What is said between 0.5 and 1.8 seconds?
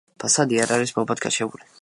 არ არის მობათქაშებული.